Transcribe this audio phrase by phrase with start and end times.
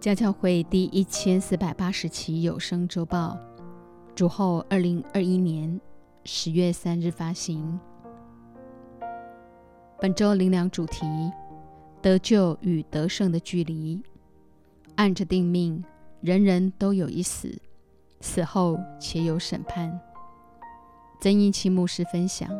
[0.00, 3.38] 家教会第一千四百八十期有声周报，
[4.14, 5.78] 主后二零二一年
[6.24, 7.78] 十月三日发行。
[10.00, 11.04] 本周灵粮主题：
[12.00, 14.00] 得救与得胜的距离。
[14.94, 15.84] 按着定命，
[16.22, 17.60] 人人都有一死，
[18.22, 20.00] 死后且有审判。
[21.20, 22.50] 曾一期牧师分享。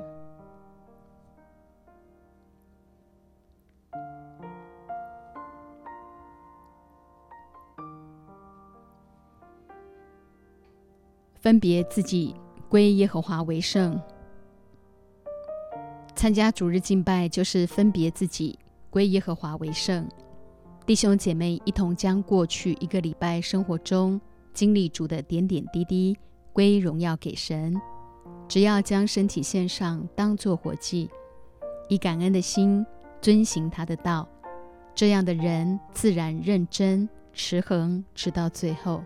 [11.41, 12.35] 分别自己
[12.69, 13.99] 归耶和华为圣。
[16.15, 18.59] 参加主日敬拜就是分别自己
[18.91, 20.07] 归耶和华为圣。
[20.85, 24.21] 弟兄姐妹一同将过去一个礼拜生活中
[24.53, 26.17] 经历主的点点滴滴
[26.53, 27.75] 归荣耀给神。
[28.47, 31.09] 只要将身体献上，当作活祭，
[31.89, 32.85] 以感恩的心
[33.23, 34.29] 遵行他的道，
[34.95, 39.03] 这样的人自然认真持恒，直到最后。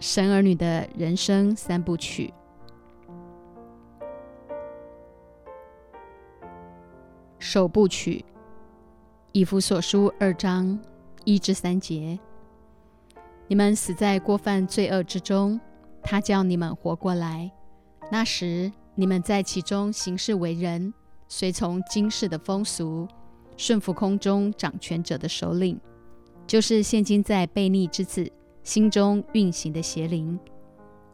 [0.00, 2.32] 神儿女的人生三部曲。
[7.38, 8.24] 首部曲，
[9.32, 10.78] 以弗所书二章
[11.24, 12.18] 一至三节：
[13.46, 15.60] 你们死在过犯罪恶之中，
[16.02, 17.52] 他叫你们活过来。
[18.10, 20.94] 那时你们在其中行事为人，
[21.28, 23.06] 随从今世的风俗，
[23.58, 25.78] 顺服空中掌权者的首领，
[26.46, 28.32] 就是现今在悖逆之子。
[28.62, 30.38] 心中运行的邪灵，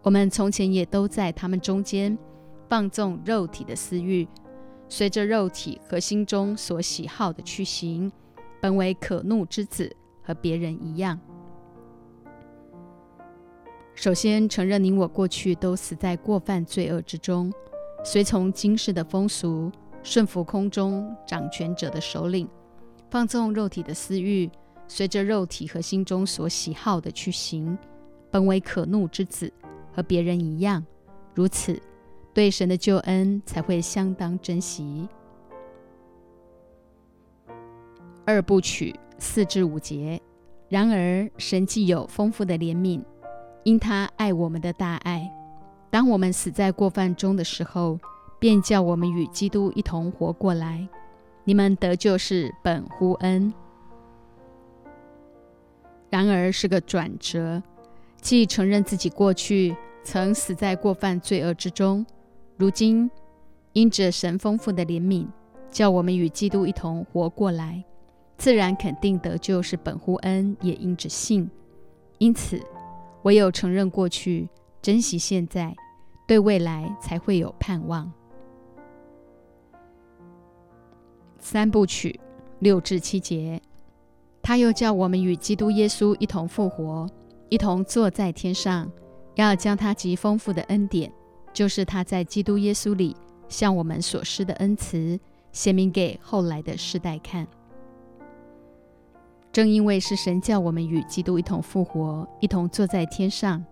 [0.03, 2.17] 我们从前也都在他们中间
[2.69, 4.27] 放纵肉体的私欲，
[4.89, 8.11] 随着肉体和心中所喜好的去行，
[8.61, 11.19] 本为可怒之子，和别人一样。
[13.95, 17.51] 首先承认你我过去都死在过犯罪恶之中，
[18.05, 19.71] 随从今世的风俗，
[20.03, 22.47] 顺服空中掌权者的首领，
[23.09, 24.51] 放纵肉体的私欲。
[24.89, 27.77] 随着肉体和心中所喜好的去行，
[28.31, 29.53] 本为可怒之子，
[29.93, 30.85] 和别人一样。
[31.35, 31.81] 如此，
[32.33, 35.09] 对神的救恩才会相当珍惜。
[38.25, 40.21] 二部曲四至五节。
[40.69, 43.01] 然而，神既有丰富的怜悯，
[43.63, 45.31] 因他爱我们的大爱，
[45.91, 48.01] 当我们死在过犯中的时候，
[48.41, 50.89] 便叫我们与基督一同活过来。
[51.45, 53.55] 你们得救是本乎恩。
[56.11, 57.63] 然而是个转折，
[58.21, 62.07] 既承认自己过去曾死在过犯罪恶之中，
[62.57, 63.11] 如今
[63.73, 65.27] 因着神丰富的怜悯，
[65.71, 67.85] 叫我们与基督一同活过来，
[68.39, 71.51] 自然肯定得救是本乎恩，也因着信。
[72.19, 72.59] 因此，
[73.25, 74.49] 唯有承认过去，
[74.81, 75.77] 珍惜现在，
[76.27, 78.11] 对未来才会有盼望。
[81.39, 82.19] 三部曲
[82.61, 83.61] 六至七节。
[84.47, 87.05] 他又叫我们与基督耶稣一同复活，
[87.49, 88.89] 一同坐在天上，
[89.35, 91.13] 要将他极丰富的恩典，
[91.53, 93.17] 就是他在基督耶稣里
[93.49, 95.19] 向我们所施的恩慈，
[95.51, 97.45] 显明给后来的世代看。
[99.51, 103.65] 正因为是神叫我们与基督一同复活，一同坐在天上，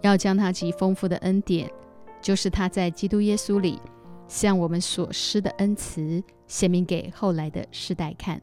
[0.00, 1.70] 要将他极丰富的恩典，
[2.22, 3.78] 就是他在基督耶稣里
[4.26, 8.40] 向我们所施的恩慈，显明给后来的世代看。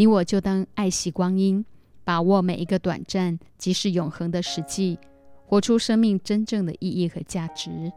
[0.00, 1.62] 你我就当爱惜光阴，
[2.04, 4.98] 把握每一个短暂即是永恒的实际，
[5.44, 7.92] 活出生命真正的意义和价值。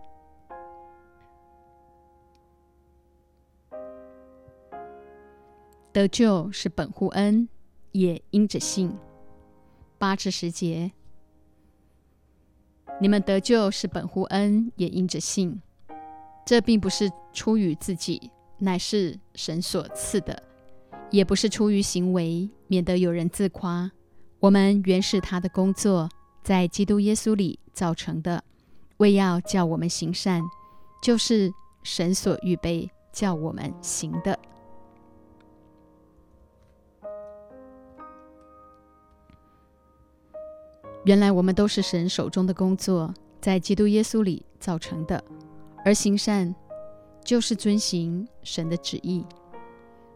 [5.93, 7.47] 得救是本乎恩，
[7.93, 8.93] 也因着信。
[9.97, 10.91] 八至十节，
[12.99, 15.61] 你们得救是本乎恩，也因着信。
[16.45, 20.43] 这并不是出于自己，乃是神所赐的。
[21.13, 23.91] 也不是出于行为，免得有人自夸。
[24.39, 26.09] 我们原是他的工作，
[26.43, 28.43] 在基督耶稣里造成的，
[28.97, 30.41] 为要叫我们行善，
[31.03, 34.39] 就是神所预备叫我们行的。
[41.05, 45.23] 原来我们都是神手中的工作，在基督耶稣里造成的，
[45.85, 46.55] 而行善，
[47.23, 49.23] 就是遵行神的旨意。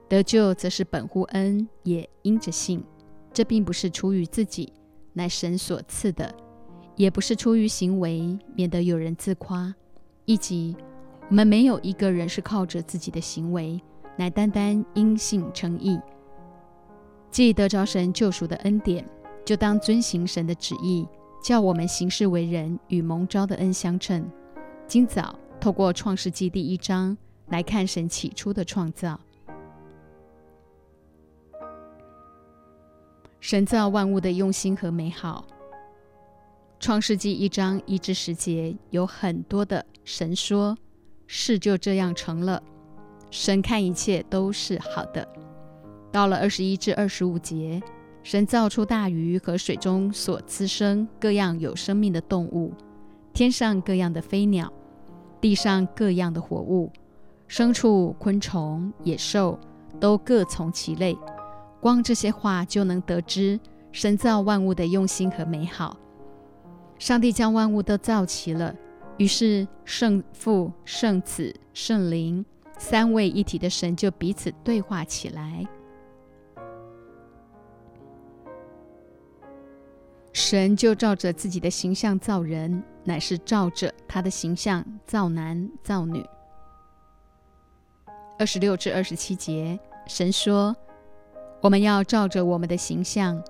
[0.09, 2.83] 得救则是本乎恩，也因着信。
[3.33, 4.71] 这并不是出于自己，
[5.13, 6.27] 乃神所赐的；
[6.95, 9.73] 也不是出于行为，免得有人自夸。
[10.25, 10.75] 以及
[11.29, 13.79] 我们没有一个人是靠着自己的行为，
[14.17, 15.99] 乃单单因信称义。
[17.29, 19.07] 既得着神救赎的恩典，
[19.45, 21.07] 就当遵行神的旨意，
[21.43, 24.29] 叫我们行事为人与蒙召的恩相称。
[24.87, 27.15] 今早透过创世纪第一章
[27.49, 29.19] 来看神起初的创造。
[33.49, 35.45] 神造万物的用心和美好。
[36.81, 40.75] 创世纪一章一至十节有很多的神说，
[41.27, 42.61] 事就这样成了。
[43.31, 45.25] 神看一切都是好的。
[46.11, 47.81] 到了二十一至二十五节，
[48.21, 52.73] 神造出大鱼和水中所滋生各样有生命的动物，
[53.31, 54.69] 天上各样的飞鸟，
[55.39, 56.91] 地上各样的活物，
[57.47, 59.57] 牲畜、昆虫、野兽，
[60.01, 61.17] 都各从其类。
[61.87, 63.57] 光这些话就能得知
[63.93, 65.97] 神造万物的用心和美好。
[66.99, 68.75] 上帝将万物都造齐了，
[69.15, 72.45] 于是圣父、圣子、圣灵
[72.77, 75.65] 三位一体的神就彼此对话起来。
[80.33, 86.21] 神就照着自己的形象造人，乃是照着他的形象造男造女。
[88.37, 90.75] 二十六至二十七节，神说
[91.61, 93.41] ：“我们要照着我们的形象，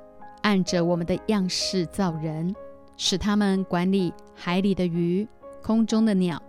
[0.41, 2.55] 按着我们的样式造人。”
[2.99, 5.27] 使他们管理海里的鱼、
[5.61, 6.41] 空中的鸟、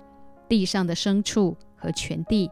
[0.49, 2.51] 地上的牲畜和全地，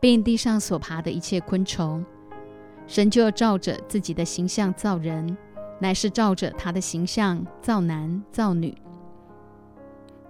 [0.00, 2.04] 并地上所爬的一切昆虫。
[2.88, 5.36] 神就照着自己的形象造人，
[5.78, 8.76] 乃是照着他的形象造男造女。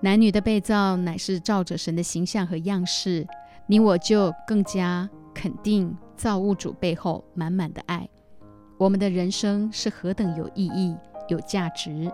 [0.01, 3.27] 男女的被造乃是照着神的形象和样式。
[3.67, 8.07] 你我就更加肯定造物主背后满满的爱。
[8.77, 10.95] 我们的人生是何等有意义、
[11.29, 12.13] 有价值。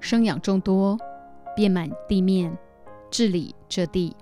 [0.00, 0.98] 生养众多，
[1.56, 2.54] 遍满地面，
[3.10, 4.14] 治理这地。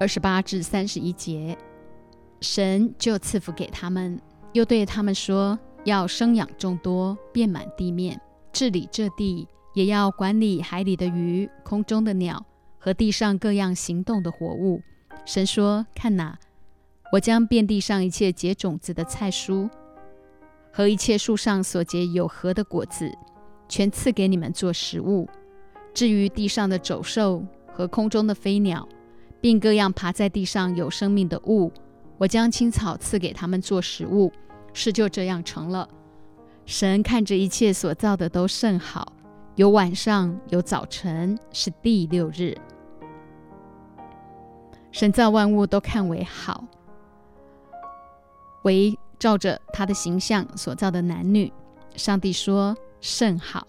[0.00, 1.56] 二十八至三十一节，
[2.40, 4.20] 神就赐福给他们，
[4.54, 8.20] 又对他们说：要生养众多，遍满地面，
[8.52, 12.44] 治理这地，也要管理海里的鱼、空中的鸟
[12.78, 14.82] 和地上各样行动的活物。
[15.24, 16.38] 神说：看哪，
[17.12, 19.68] 我将遍地上一切结种子的菜蔬。
[20.72, 23.12] 和一切树上所结有核的果子，
[23.68, 25.28] 全赐给你们做食物。
[25.92, 28.88] 至于地上的走兽和空中的飞鸟，
[29.40, 31.72] 并各样爬在地上有生命的物，
[32.18, 34.32] 我将青草赐给他们做食物。
[34.72, 35.88] 事就这样成了。
[36.64, 39.12] 神看着一切所造的都甚好，
[39.60, 42.56] 有晚上，有早晨，是第六日。
[44.90, 46.64] 神造万物都看为好，
[48.62, 48.98] 为。
[49.18, 51.52] 照着他的形象所造的男女，
[51.94, 53.66] 上帝说甚好。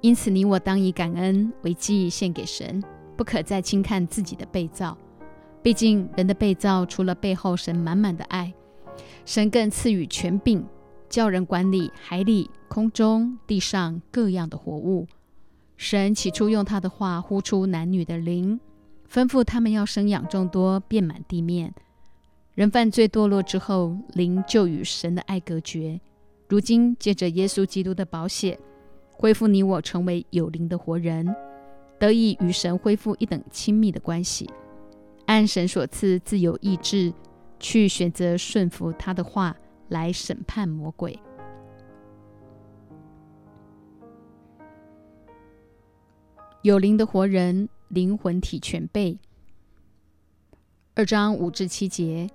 [0.00, 2.82] 因此，你我当以感恩为祭献给神，
[3.14, 4.96] 不可再轻看自己的被造。
[5.62, 8.54] 毕竟，人的被造除了背后神满满的爱，
[9.26, 10.64] 神更赐予权柄，
[11.08, 15.06] 叫人管理海里、空中、地上各样的活物。
[15.76, 18.60] 神起初用他的话呼出男女的灵，
[19.10, 21.74] 吩咐他们要生养众多，遍满地面。
[22.54, 26.00] 人犯罪堕落之后，灵就与神的爱隔绝。
[26.48, 28.58] 如今借着耶稣基督的宝血，
[29.10, 31.34] 恢复你我成为有灵的活人，
[31.98, 34.48] 得以与神恢复一等亲密的关系。
[35.26, 37.12] 按神所赐自由意志，
[37.58, 39.56] 去选择顺服他的话，
[39.88, 41.18] 来审判魔鬼。
[46.62, 49.18] 有灵的活人，灵魂体全备。
[50.94, 52.28] 二章五至七节。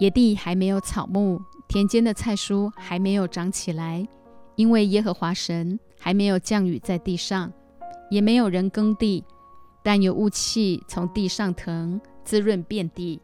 [0.00, 4.04] 野地还没有草木，田间的菜蔬还没有长起来，
[4.56, 7.52] 因为耶和华神还没有降雨在地上，
[8.10, 9.24] 也没有人耕地，
[9.84, 13.22] 但有雾气从地上腾，滋润遍地。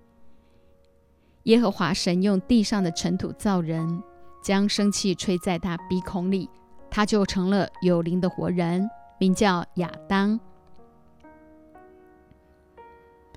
[1.45, 4.03] 耶和华神用地上的尘土造人，
[4.43, 6.49] 将生气吹在他鼻孔里，
[6.91, 10.39] 他就成了有灵的活人，名叫亚当。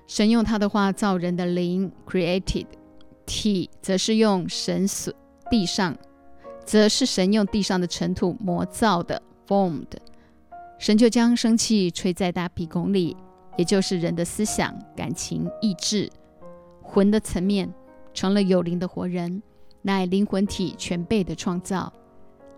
[0.06, 2.66] 神用他的话造人的灵，created。
[3.26, 5.10] 体则是用神所
[5.50, 5.96] 地上，
[6.62, 9.86] 则是神用地上的尘土磨造的 （formed）。
[10.78, 13.16] 神就将生气吹在大鼻孔里，
[13.56, 16.10] 也就是人的思想、感情、意志、
[16.82, 17.72] 魂的层面，
[18.14, 19.42] 成了有灵的活人，
[19.82, 21.92] 乃灵魂体全备的创造。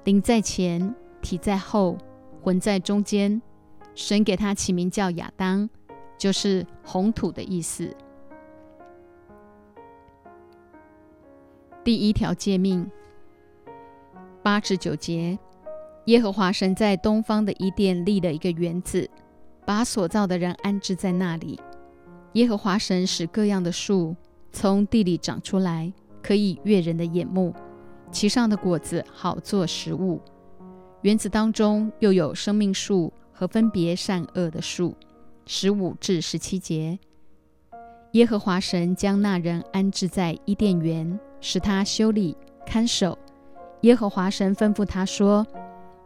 [0.05, 1.99] 灵在前，体在后，
[2.43, 3.43] 魂在中间。
[3.95, 5.69] 神给他起名叫亚当，
[6.19, 7.97] 就是红土的意思。
[11.83, 12.91] 第一条诫命，
[14.43, 15.39] 八至九节，
[16.05, 19.09] 耶和华神在东方的伊甸立了一个园子，
[19.65, 21.59] 把所造的人安置在那里。
[22.35, 24.15] 耶和华神使各样的树
[24.57, 27.55] 从地里长出来，可以悦人的眼目，
[28.11, 30.19] 其上的果子好做食物。
[31.03, 34.97] 园子当中又有生命树和分别善恶的树。
[35.45, 36.99] 十五至十七节。
[38.13, 42.35] 耶和华神将那人安置在伊甸园，使他修理
[42.65, 43.19] 看守。
[43.83, 45.47] 耶和华神吩咐他说：“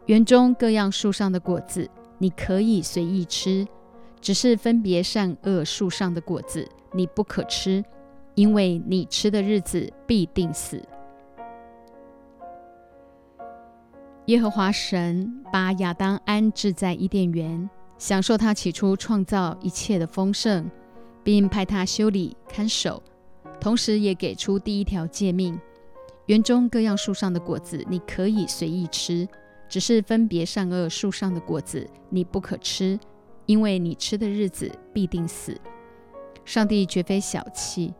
[0.07, 3.65] 园中各样树上的果子，你可以随意吃；
[4.19, 7.81] 只是分别善恶树上的果子，你不可吃，
[8.35, 10.81] 因为你吃的日子必定死。”
[14.27, 20.69] 耶和华神把亚当安置在伊甸园，享受他起初创造一切的丰盛，
[21.23, 23.01] 并派他修理看守，
[23.59, 25.59] 同时也给出第一条诫命。
[26.27, 29.27] 园中各样树上的果子，你可以随意吃；
[29.67, 32.97] 只是分别善恶树上的果子，你不可吃，
[33.47, 35.59] 因为你吃的日子必定死。
[36.45, 37.93] 上帝绝非小气，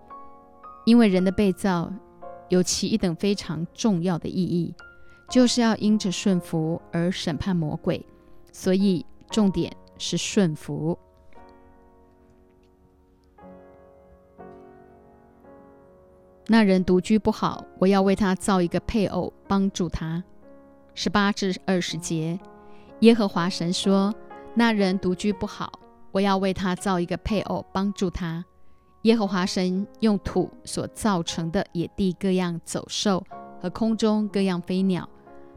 [0.92, 1.90] 因为人的被造
[2.50, 4.76] 有其一等非常重要的意义，
[5.30, 8.06] 就是要因着顺服而审判魔鬼，
[8.52, 11.00] 所以重点是顺服。
[16.48, 20.22] 那人独居不好，我要为他造一个配偶，帮助他。
[20.94, 22.38] 十八至二十节，
[23.00, 24.14] 耶和华神说
[24.54, 25.72] ：“那人独居不好，
[26.12, 28.44] 我要为他造一个配偶，帮助他。”
[29.04, 33.24] 耶和华神用土所造成的野地各样走兽
[33.60, 35.10] 和空中各样飞鸟，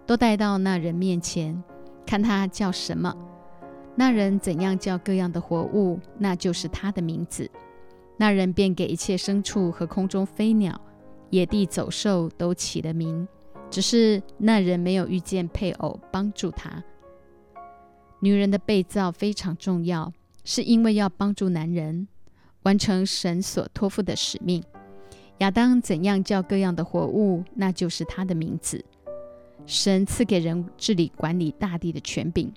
[0.07, 1.63] 都带到那人面前，
[2.07, 3.15] 看他叫什么。
[3.95, 7.51] 那人怎样叫各样的活物，那就是他的名字。
[8.17, 10.81] 那人便给一切牲畜和空中飞鸟、
[11.31, 13.29] 野地走兽都起了名，
[13.71, 16.83] 只是那人没有遇见配偶帮助他。
[18.21, 20.13] 女人的被造非常重要，
[20.45, 22.09] 是因为要帮助男人
[22.65, 24.63] 完成神所托付的使命。
[25.39, 28.85] 亚当怎样叫各样的活物，那就是他的名字。
[29.67, 32.53] 神赐给人治理管理大地的权柄，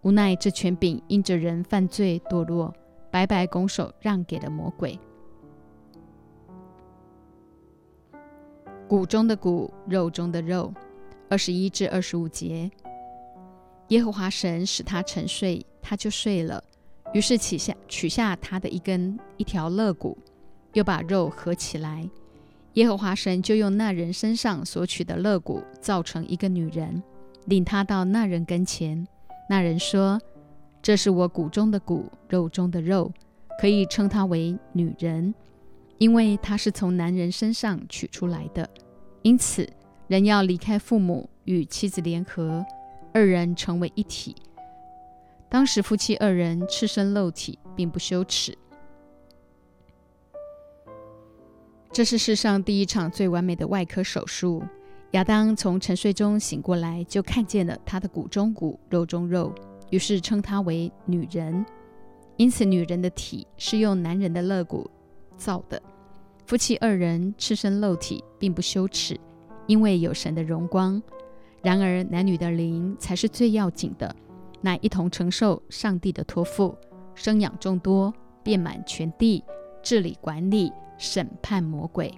[0.00, 2.72] 无奈这权柄因着人犯罪堕落。
[3.10, 4.98] 白白拱手让给了魔鬼。
[8.88, 10.72] 骨中的骨，肉中的肉。
[11.28, 12.70] 二十一至二十五节，
[13.88, 16.62] 耶和华神使他沉睡，他就睡了。
[17.12, 20.16] 于是取下取下他的一根一条肋骨，
[20.72, 22.08] 又把肉合起来。
[22.74, 27.02] 耶和华神就用那人身上所取的肋骨造成一个女人，
[27.46, 29.06] 领他到那人跟前。
[29.48, 30.20] 那人说。
[30.82, 33.12] 这是我骨中的骨，肉中的肉，
[33.60, 35.34] 可以称她为女人，
[35.98, 38.70] 因为她是从男人身上取出来的。
[39.22, 39.68] 因此，
[40.06, 42.64] 人要离开父母，与妻子联合，
[43.12, 44.36] 二人成为一体。
[45.48, 48.56] 当时夫妻二人赤身露体，并不羞耻。
[51.92, 54.62] 这是世上第一场最完美的外科手术。
[55.12, 59.54] 亚当从沉睡中醒过来，就看见了他的骨中骨，肉中肉。
[59.90, 61.64] 于是称她为女人，
[62.36, 64.90] 因此女人的体是用男人的肋骨
[65.36, 65.80] 造的。
[66.44, 69.18] 夫妻二人赤身露体，并不羞耻，
[69.66, 71.00] 因为有神的荣光。
[71.62, 74.14] 然而男女的灵才是最要紧的，
[74.66, 76.76] 乃一同承受上帝的托付，
[77.14, 79.44] 生养众多，遍满全地，
[79.80, 82.12] 治理管理，审判魔鬼。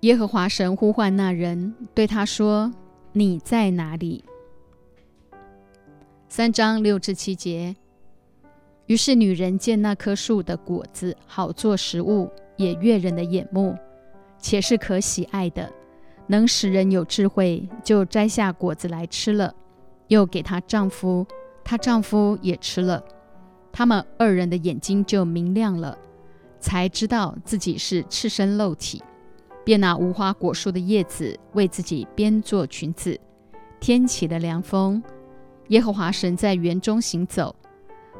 [0.00, 2.72] 耶和华神呼唤那人，对他说
[3.14, 4.24] ：“你在哪里？”
[6.28, 7.76] 三章六至七节。
[8.86, 13.78] 于是女人见那棵树的果子好做食物，也悦人的眼目，
[14.40, 15.72] 且是可喜爱的，
[16.30, 19.52] 能使人有智慧，就摘下果子来吃了，
[20.06, 21.26] 又给她丈夫，
[21.64, 23.02] 她丈夫也吃了。
[23.72, 25.98] 他们二人的眼睛就明亮了，
[26.60, 29.02] 才知道自己是赤身露体。
[29.64, 33.18] 便拿无花果树的叶子为自己编做裙子。
[33.80, 35.02] 天起了凉风，
[35.68, 37.54] 耶和华神在园中行走。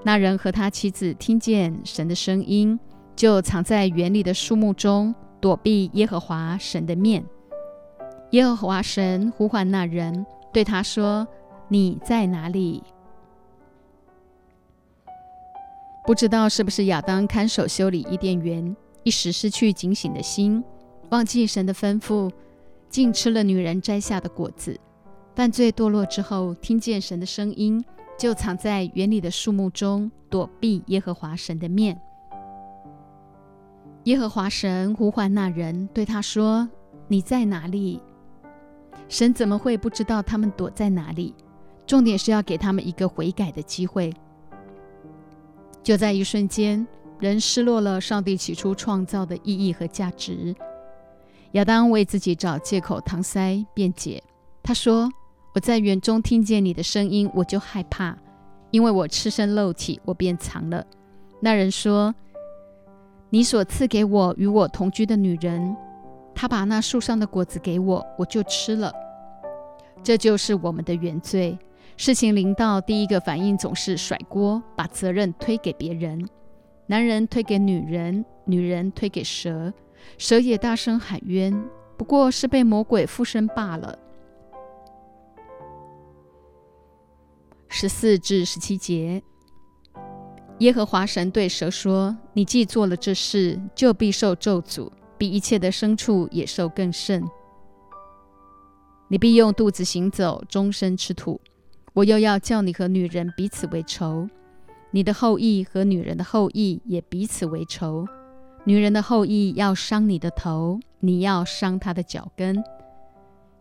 [0.02, 2.78] 那人和他妻子听见神的声音，
[3.14, 7.24] 就藏在园里的树木中，躲避耶和华神的面。
[8.30, 11.26] 耶和华神呼唤那人，对他说
[11.68, 12.82] ：“你在哪里？”
[16.06, 20.62] 不知道是不是亚当看守修理伊甸园，一时失去警醒的心。
[21.10, 22.30] 忘记神的吩咐，
[22.88, 24.78] 竟吃了女人摘下的果子。
[25.34, 27.84] 犯罪堕落之后，听见神的声音，
[28.16, 32.00] 就藏在园里的树木中，躲避耶和华神的面。
[34.04, 36.68] 耶和华神呼唤那人，对他说
[37.08, 38.00] ：“你在哪里？”
[39.10, 41.34] 神怎么会不知道他们躲在哪里？
[41.84, 44.14] 重点是要给他们一个悔改的机会。
[45.82, 46.86] 就在一瞬间，
[47.18, 50.54] 人失落了上帝起初创造的意义和价值。
[51.52, 54.22] 亚当为自己找借口搪塞辩解，
[54.62, 55.10] 他说
[55.52, 58.16] ：“我在园中听见你的声音，我就害怕，
[58.70, 60.86] 因为我赤身露体，我便藏了。
[61.40, 62.14] 那人说
[63.30, 65.76] ：“你所赐给我与我同居的女人，
[66.40, 68.90] 他把那树上的果子给我，我就吃了。”
[70.02, 71.58] 这就是我们的原罪。
[71.98, 76.26] 事情临到，第一个反应总是甩锅，把责任推给别人。
[76.86, 79.70] 男人推给女人，女人推给蛇，
[80.16, 81.62] 蛇也大声喊冤，
[81.98, 83.98] 不过是被魔鬼附身罢了。
[87.68, 89.22] 十四至十七节，
[90.60, 94.90] 耶和华神对蛇说：“你既做了这事，就必受咒诅，
[95.20, 97.22] 比一切的牲畜、野兽更甚。
[99.08, 101.38] 你必用肚子行走，终身吃土。
[101.92, 104.26] 我又要叫你和女人彼此为仇，
[104.92, 108.06] 你的后裔和女人的后裔也彼此为仇。
[108.64, 112.64] 女人的后裔要伤你的头，你要伤她的脚跟。”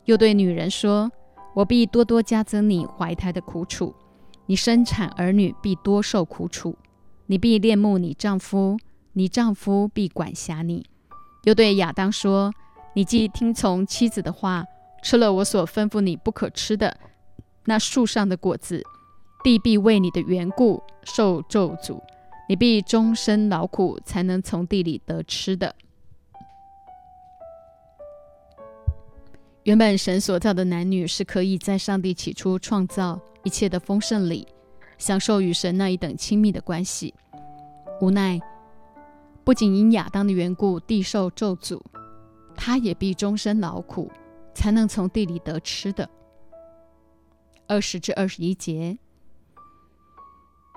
[0.05, 1.11] 又对女人说。
[1.55, 3.93] 我必多多加增你怀胎的苦楚，
[4.45, 6.77] 你生产儿女必多受苦楚，
[7.25, 8.77] 你必恋慕你丈夫，
[9.13, 10.85] 你丈夫必管辖你。
[11.43, 12.51] 又对亚当说：
[12.93, 14.65] 你既听从妻子的话，
[15.01, 16.97] 吃了我所吩咐你不可吃的
[17.65, 18.83] 那树上的果子，
[19.43, 22.01] 地必为你的缘故受咒诅，
[22.47, 25.73] 你必终身劳苦，才能从地里得吃的。
[29.63, 34.47] 原本神所造的男女是可以在上帝起初创造一切的丰盛里，
[34.97, 37.13] 享受与神那一等亲密的关系。
[38.01, 38.39] 无奈，
[39.49, 41.81] 不仅因亚当的缘故，地受咒诅，
[42.55, 44.11] 他也必终身劳苦，
[44.53, 46.07] 才能从地里得吃的。
[47.65, 48.95] 二十至二十一节，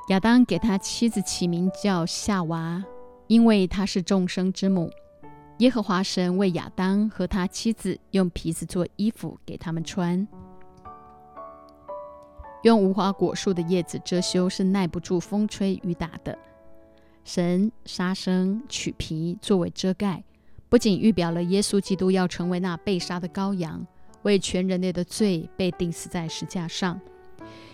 [0.09, 2.83] 亚当给他妻子起名叫夏娃，
[3.27, 4.91] 因为她是众生之母。
[5.59, 10.27] 耶和华神为亚当和他妻子用皮子做衣服给他们穿，
[12.63, 16.39] 用无花果树的叶子遮羞是耐不住风吹雨打的。
[17.25, 20.25] 神杀生取皮作为遮盖，
[20.69, 23.87] 不仅预表了耶稣基督要成为那被杀的羔羊，
[24.23, 27.01] 为全人类的罪被钉死在石架上，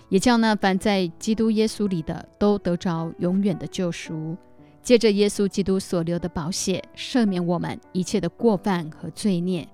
[0.08, 4.36] 也叫那凡在基督耶稣里的都得着永远的救赎。
[4.82, 9.68] 借着耶稣基督所流的宝血，赦免我们一切的过犯和罪孽，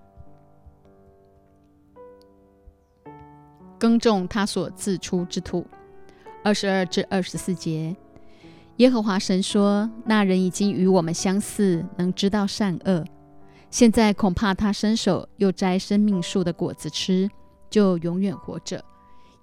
[3.78, 5.64] 耕种他所自出之土。
[6.42, 7.94] 二十二至二十四节，
[8.78, 13.04] 耶和华神说：“那人已经与我们相似，能知道善恶。
[13.70, 17.30] 现在恐怕他伸手又摘生命树的果子吃，
[17.70, 18.84] 就永远活着。”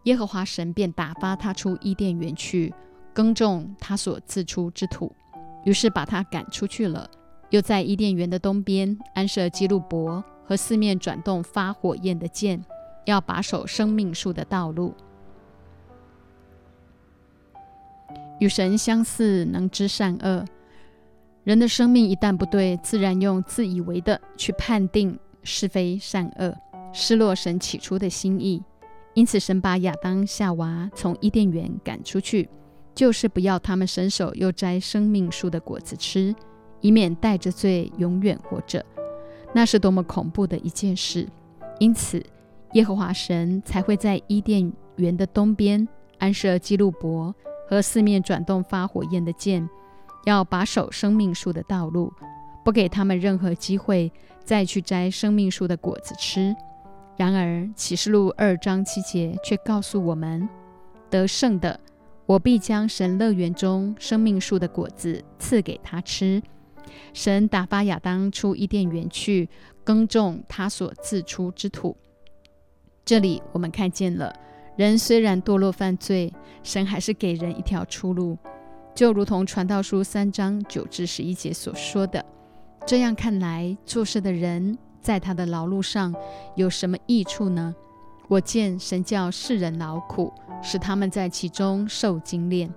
[0.03, 2.73] 耶和华神便打发他出伊甸园去，
[3.13, 5.15] 耕种他所自出之土。
[5.63, 7.09] 于是把他赶出去了，
[7.51, 12.61] 又在伊甸园的东边安设基路伯和四面转动发火焰的剑，
[13.05, 14.93] 要把守生命树的道路。
[18.41, 20.43] 与神相似，能知善恶。
[21.43, 26.51] 人的生命一旦不对，自然用自以为的去判定是非善恶，
[26.91, 28.63] 失落神起初的心意。
[29.13, 32.49] 因此，神把亚当、夏娃从伊甸园赶出去。
[32.93, 36.35] 就是不要他们伸手又摘生命树的果子吃，
[36.81, 38.83] 以免带着罪永远活着。
[39.53, 41.27] 那是多么恐怖的一件事！
[41.79, 42.21] 因此，
[42.73, 47.33] 耶和华神才会在伊甸园的东边安设基路伯
[47.71, 49.67] 和四面转动发火焰的剑，
[50.25, 52.11] 要把守生命树的道路，
[52.65, 54.11] 不给他们任何机会
[54.43, 56.53] 再去摘生命树的果子吃。
[57.15, 60.49] 然而，启示录二章七节却告诉我们，
[61.09, 61.79] 得胜的。
[62.25, 66.43] 我必将神乐园中生命树的果子赐给他吃。
[67.13, 69.49] 神打发亚当出伊甸园去
[69.81, 71.95] 耕种他所自出之土。
[73.05, 74.33] 这里我们看见了，
[74.75, 78.37] 人虽然堕落犯罪，神还是给人一条出路，
[78.95, 82.23] 就如同传道书三章九至十一节所说的。
[82.85, 86.15] 这样看来，做事的人在他的劳碌上
[86.55, 87.75] 有什么益处呢？
[88.27, 92.73] 我见神叫世人劳苦，使他们在其中受精炼。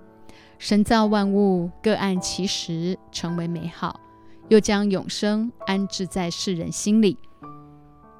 [0.58, 4.00] 神造万物各按其时，成为美好，
[4.48, 7.16] 又将永生安置在世人心里。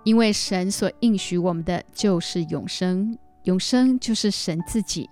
[0.05, 5.09] 因为神所应许我们的就是永生，永生就是神自己。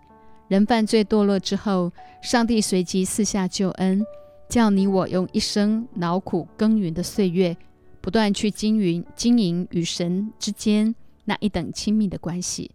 [0.49, 1.91] 人犯罪堕落之后，
[2.23, 4.05] 上帝随即赐下救恩，
[4.49, 7.57] 叫你我用一生劳苦耕耘的岁月，
[8.03, 10.95] 不断去经营经营与神之间。
[11.25, 12.71] 那一等亲密的关系，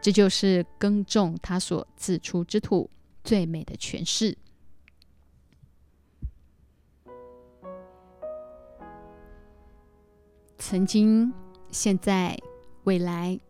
[0.00, 2.88] 这就是耕种他所自出之土
[3.22, 4.36] 最美的诠释。
[10.56, 11.32] 曾经、
[11.70, 12.38] 现在、
[12.84, 13.30] 未来，《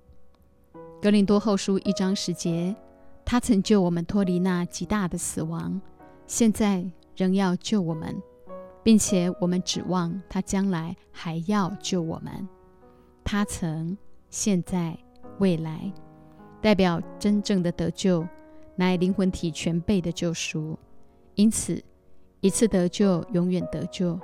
[1.02, 2.76] 格林多后书》一章十节，
[3.24, 5.80] 他曾救我们脱离那极大的死亡，
[6.26, 6.84] 现在
[7.16, 8.14] 仍要救我们，
[8.82, 12.46] 并且我们指望他将来还要救我们。
[13.24, 13.96] 他曾、
[14.28, 14.94] 现在、
[15.38, 15.90] 未来，
[16.60, 18.28] 代表真正的得救，
[18.76, 20.78] 乃灵魂体全备的救赎。
[21.34, 21.82] 因此，
[22.42, 24.20] 一次得救，永远得救，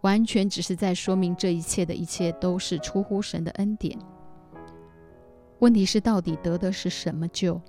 [0.00, 3.96] 完全只是在说明这一切的一切都是出乎神的恩典。
[5.62, 7.60] 问题是，到底得的是什么救？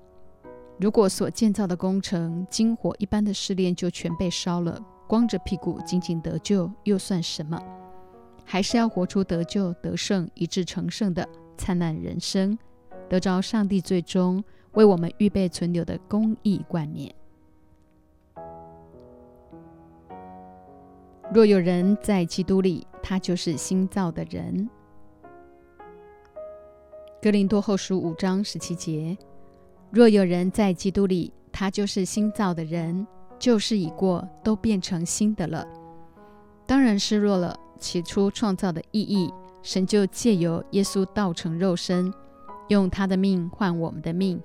[0.80, 7.62] 如果所建造的工程金火一般的试炼就全被烧了，光着屁股仅仅得救又算什么？
[8.44, 12.58] 还是要活出得救、得胜、以致成圣的灿烂人生，
[13.08, 17.14] 得着上帝最终为我们预备存留的公义冠冕。
[21.32, 24.68] 若有人在基督里，他就是新造的人。
[27.24, 29.18] 格林多后书五章十七节。
[29.92, 33.08] 若有人在基督里，他就是新造的人，
[33.40, 35.66] 旧事已过，都变成新的了。
[36.66, 42.14] 当然失落了起初创造的意义，神就借由耶稣道成肉身，
[42.68, 44.44] 用他的命换我们的命，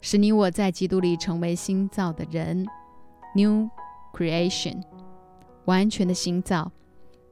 [0.00, 2.66] 使你我在基督里成为新造的人
[3.36, 3.68] （New
[4.14, 4.80] Creation），
[5.66, 6.72] 完全的新造，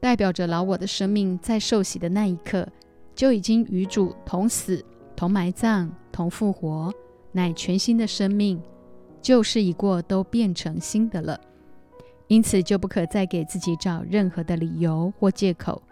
[0.03, 2.69] 代表着老我的生命在受洗的那一刻
[3.15, 6.93] 就已经与主同死、同埋葬、同复活。
[7.35, 8.61] 乃全新的生命，
[9.23, 11.41] 旧事已过，都变成新的了。
[12.29, 15.83] 因此，就不可再给自己找任何的理由或借口，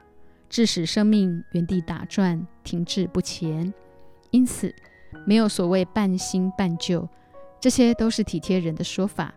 [0.50, 3.72] 致使生命原地打转，停滞不前。
[4.30, 4.74] 因此，
[5.26, 7.08] 没有所谓半新半旧，
[7.58, 9.34] 这些都是体贴人的说法。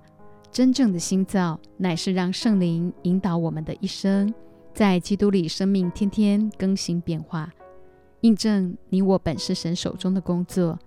[0.52, 4.34] 真正的新造，乃是让圣灵引导我们的一生，
[4.74, 7.52] 在基督里，生命天天更新变化，
[8.24, 10.80] 印证你我本是神手中的工作。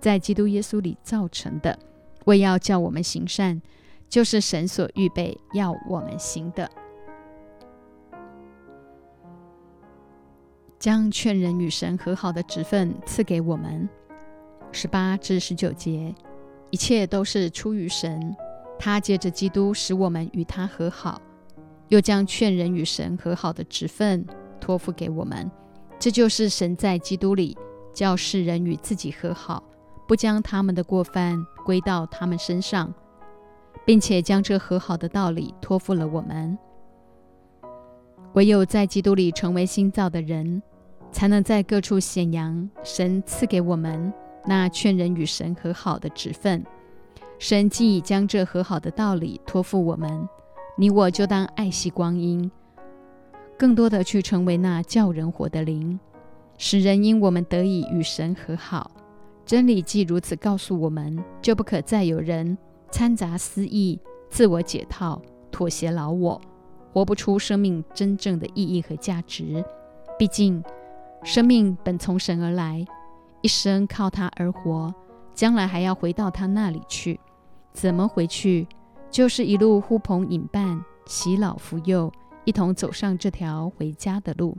[0.00, 1.78] 在基督耶稣里造成的，
[2.24, 3.60] 为要叫我们行善，
[4.08, 6.68] 就是神所预备要我们行的。
[10.80, 13.88] 将劝人与神和好的职分赐给我们。
[14.72, 16.12] 十八至十九节，
[16.70, 18.34] 一切都是出于神，
[18.78, 21.22] 他借着基督使我们与他和好，
[21.86, 24.26] 又将劝人与神和好的职分
[24.58, 25.48] 托付给我们。
[26.00, 27.56] 这就是神在基督里
[27.92, 29.62] 叫世人与自己和好。
[30.08, 32.92] 不将他们的过犯归到他们身上，
[33.84, 36.58] 并且将这和好的道理托付了我们。
[38.32, 40.60] 唯有在基督里成为新造的人，
[41.12, 44.12] 才能在各处显扬神赐给我们
[44.44, 46.64] 那劝人与神和好的职分。
[47.38, 50.28] 神既已将这和好的道理托付我们，
[50.76, 52.50] 你我就当爱惜光阴，
[53.60, 56.00] 更多的去成为那叫人活的灵，
[56.56, 58.90] 使人因我们得以与神和好。
[59.44, 62.56] 真理既如此告诉我们，就不可再有人
[62.90, 65.20] 掺杂私意、自我解套、
[65.50, 66.40] 妥协老我，
[66.94, 69.62] 活不出生命真正的意义和价值。
[70.18, 70.64] 毕竟，
[71.22, 72.82] 生命本从神而来，
[73.42, 74.94] 一生靠他而活，
[75.34, 77.20] 将来还要回到他那里去。
[77.74, 78.66] 怎么回去？
[79.10, 82.10] 就是一路呼朋引伴、洗老扶幼，
[82.50, 84.58] 一同走上这条回家的路。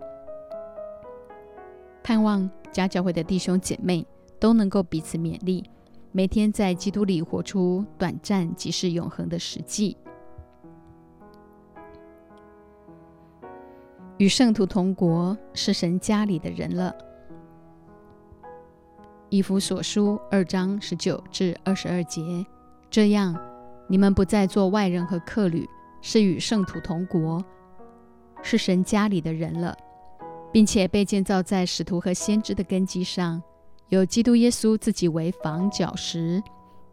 [2.01, 4.07] 盼望家教会的弟兄姐妹。
[4.39, 5.63] 都能够彼此勉励，
[6.11, 9.95] 每天在基督里活出短暂即是永恒的实际。
[14.17, 16.91] 与圣徒同国，是神家里的人了。
[19.29, 22.43] 以弗所书二章十九至二十二节，
[22.89, 23.39] 这样
[23.87, 25.69] 你们不再做外人和客旅，
[26.01, 27.45] 是与圣徒同国，
[28.43, 29.77] 是神家里的人了，
[30.51, 33.41] 并且被建造在使徒和先知的根基上。
[33.89, 36.41] 有基督耶稣自己为房角石，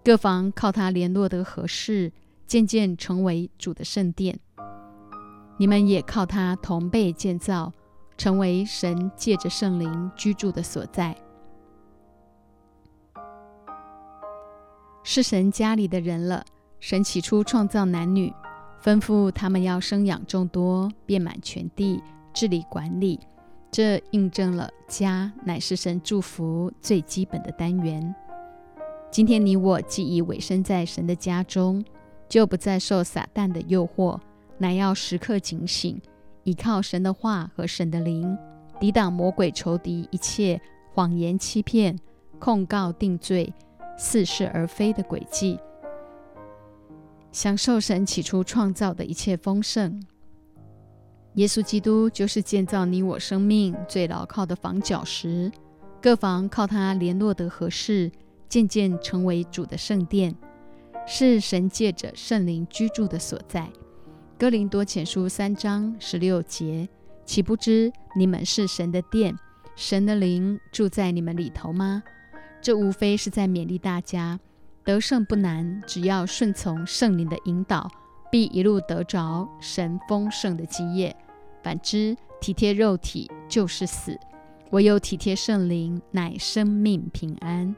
[0.05, 2.13] 各房靠他联络得合适，
[2.47, 4.39] 渐渐成为主的圣殿。
[5.57, 7.73] 你们也靠他同被建造，
[8.17, 11.17] 成为神借着圣灵居住的所在。
[15.03, 16.45] 是神家里的人了。
[16.81, 18.33] 神起初创造男女，
[18.83, 23.19] 吩咐他们要生养众多，遍满全地，治理管理。
[23.71, 28.15] 这印证了家乃是神祝福最基本的单元。
[29.11, 31.85] 今天你我既已委身在神的家中，
[32.29, 34.19] 就不再受撒旦的诱惑，
[34.59, 36.01] 乃要时刻警醒，
[36.45, 38.37] 依靠神的话和神的灵，
[38.79, 40.61] 抵挡魔鬼仇敌一切
[40.95, 41.99] 谎言、欺骗、
[42.39, 43.53] 控告、定罪、
[43.99, 45.59] 似是而非的诡计，
[47.39, 50.03] 享受神起初创造的一切丰盛。
[51.35, 55.49] 耶稣基督就是建造你我生命最牢靠的房角石，
[56.03, 58.11] 各房靠他联络得合适，
[58.49, 60.35] 渐渐成为主的圣殿，
[61.07, 63.71] 是神借着圣灵居住的所在。
[64.37, 66.89] 哥林多前书三章十六节，
[67.25, 69.39] 岂不知你们是神的殿，
[69.77, 72.03] 神的灵住在你们里头吗？
[72.61, 74.41] 这无非是在勉励大家，
[74.89, 77.91] 得胜不难，只要顺从圣灵的引导，
[78.33, 81.15] 必一路得着神丰盛的基业。
[81.63, 84.19] 反之，体贴肉体就是死，
[84.71, 87.77] 唯有体贴圣灵，乃生命平安。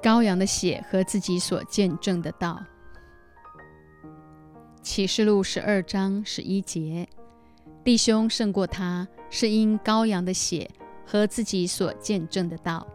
[0.00, 2.64] 羔羊的血和自己所见证的道。
[4.80, 7.06] 启示录十二章十一节，
[7.84, 10.70] 弟兄胜过他，是因羔羊的血
[11.06, 12.86] 和自己所见证的道。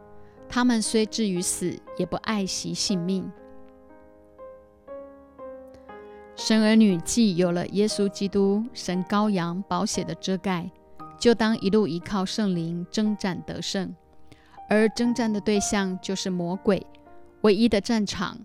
[0.49, 3.29] 他们虽至于死，也不爱惜性命。
[6.35, 10.69] 神儿女既有了耶稣基督、神羔羊宝血的遮盖，
[11.19, 13.93] 就当一路依靠圣灵征战得胜。
[14.69, 16.85] 而征战的对象就是魔鬼，
[17.41, 18.37] 唯一的战场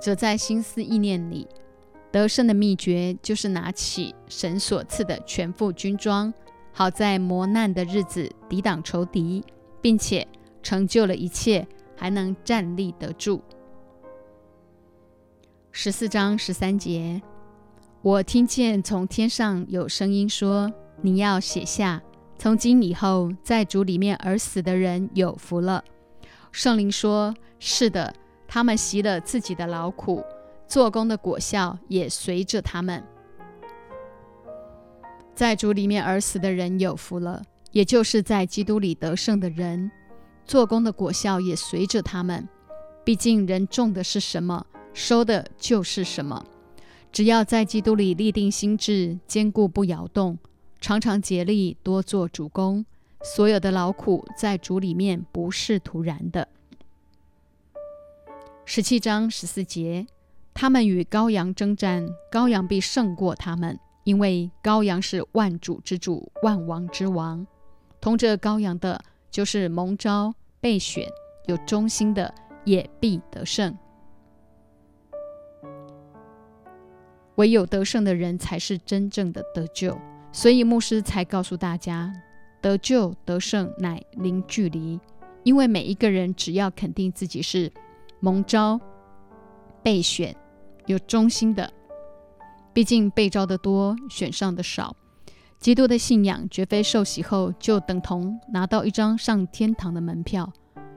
[0.00, 1.46] 则在心思意念里。
[2.10, 6.32] 得胜的秘诀就是拿起神所赐的全副军装，
[6.72, 9.44] 好在磨难的日子抵挡仇敌，
[9.80, 10.26] 并且
[10.62, 13.42] 成就了一切，还能站立得住。
[15.70, 17.20] 十四章十三节，
[18.02, 22.02] 我听见从天上有声音说：“你要写下，
[22.38, 25.84] 从今以后，在主里面而死的人有福了。”
[26.52, 28.14] 圣灵说：“是的，
[28.46, 30.22] 他们习了自己的劳苦，
[30.66, 33.02] 做工的果效也随着他们。
[35.34, 37.42] 在主里面而死的人有福了，
[37.72, 39.90] 也就是在基督里得胜的人，
[40.46, 42.48] 做工的果效也随着他们。
[43.04, 46.44] 毕竟人种的是什么？”收的就是什么。
[47.10, 50.38] 只要在基督里立定心志，坚固不摇动，
[50.80, 52.84] 常常竭力多做主公，
[53.22, 56.46] 所有的劳苦在主里面不是徒然的。
[58.64, 60.06] 十七章十四节，
[60.54, 67.46] 他们与羔羊征战，羔羊必胜过他们，因为羔羊是万主之主，万王之王。
[68.00, 71.08] 同着羔羊的，就是蒙召、备选、
[71.46, 72.34] 有忠心的，
[72.64, 73.76] 也必得胜。
[77.36, 79.96] 唯有得胜的人才是真正的得救，
[80.32, 82.12] 所以牧师才告诉大家，
[82.60, 85.00] 得救得胜乃零距离。
[85.44, 87.72] 因为每一个人只要肯定自己是
[88.20, 88.78] 蒙召、
[89.82, 90.36] 被选、
[90.86, 91.72] 有忠心的，
[92.72, 94.96] 毕竟被招的多，选上的少。
[95.58, 100.52] 基督的信仰绝非受洗后就等同拿到一张上天堂的门票。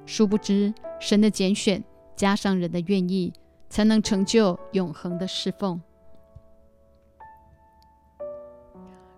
[0.06, 1.84] 殊不知，神的拣选
[2.16, 3.32] 加上人的愿意，
[3.70, 5.82] 才能成就永恒的侍奉。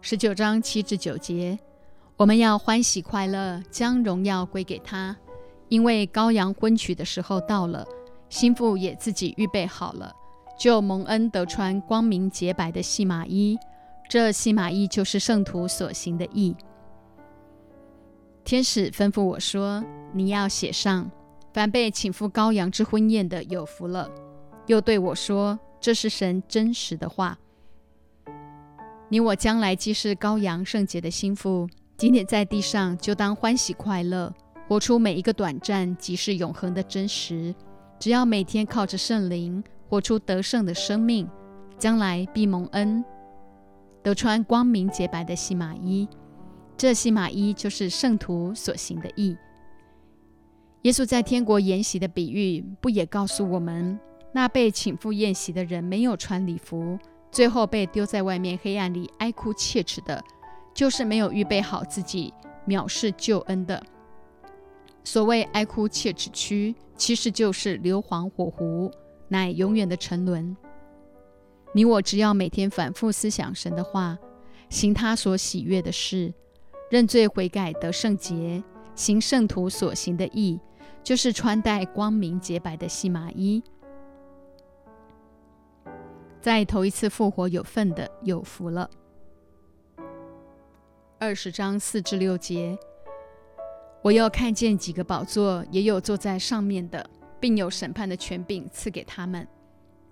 [0.02, 1.60] 十九章七至九节，
[2.16, 5.16] 我们要欢喜快乐，将荣耀归给他，
[5.70, 7.86] 因为羔羊婚娶的时候到了，
[8.30, 10.14] 心腹也自己预备好了，
[10.58, 13.58] 就蒙恩得穿光明洁白的细麻衣。
[14.10, 16.56] 这细麻衣就是圣徒所行的义。
[18.44, 21.12] 天使吩咐我说：“你要写上，
[21.54, 24.10] 凡被请赴羔羊之婚宴的有福了。”
[24.68, 27.38] 又对我说：“这是神真实的话。”
[29.10, 31.68] 你我将来既是羔羊圣洁的心腹，
[31.98, 34.34] 今天在地上就当欢喜快乐，
[34.68, 37.54] 活出每一个短暂即是永恒的真实。
[38.00, 41.30] 只要每天靠着圣灵活出得胜的生命，
[41.78, 43.04] 将来必蒙恩，
[44.04, 46.08] 得穿光明洁白的细麻衣。
[46.76, 49.36] 这细麻衣就是圣徒所行的义。
[50.84, 54.00] 耶稣在天国筵席的比喻，不也告诉我们，
[54.32, 56.98] 那被请赴宴席的人没有穿礼服？
[57.32, 60.24] 最后被丢在外面黑暗里哀哭切齿的，
[60.74, 62.34] 就是没有预备好自己
[62.68, 63.84] 藐视救恩的。
[65.04, 68.92] 所谓哀哭切齿区，其实就是硫磺火湖，
[69.28, 70.56] 乃永远的沉沦。
[71.74, 74.18] 你我只要每天反复思想神的话，
[74.70, 76.34] 行他所喜悦的事，
[76.90, 78.64] 认罪悔改得圣洁，
[78.96, 80.60] 行圣徒所行的义，
[81.04, 83.62] 就是穿戴光明洁白的细麻衣。
[86.40, 88.90] 在头一次复活有份的有福了。
[91.20, 92.78] 二十章四至六节，
[94.02, 97.10] 我又看见几个宝座，也有坐在上面的，
[97.40, 99.48] 并有审判的权柄赐给他们。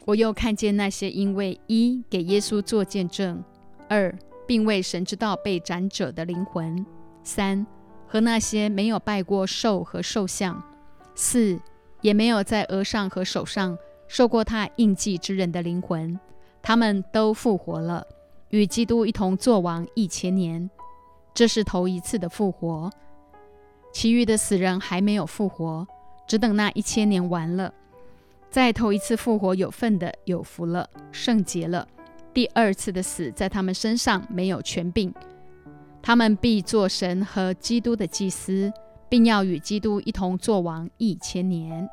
[0.06, 3.44] 我又看见那些因为一给耶稣做见证，
[3.90, 6.86] 二并为神之道被斩者的灵魂，
[7.24, 7.66] 三
[8.08, 10.62] 和那些没有拜过兽和兽像，
[11.16, 11.60] 四
[12.02, 13.78] 也没有在额上和手上。
[14.08, 16.20] 受过他印记之人的灵魂，
[16.62, 18.06] 他们都复活了，
[18.50, 20.70] 与基督一同作王一千年。
[21.34, 22.92] 这是头一次的复活。
[23.92, 25.88] 其余的死人还没有复活，
[26.28, 27.74] 只等那一千年完了，
[28.50, 31.88] 在头一次复活有份的有福了，圣洁了。
[32.34, 35.14] 第二次的死在他们身上没有权柄，
[36.02, 38.72] 他们必做神和基督的祭司，
[39.08, 41.88] 并要与基督一同作王一千年。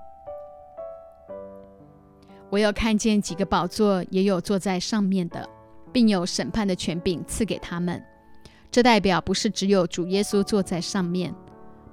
[2.51, 5.49] 我又看见几个宝座，也有坐在上面的，
[5.93, 8.03] 并有审判的权柄赐给他们。
[8.71, 11.35] 这代表不是只有主耶稣坐在上面。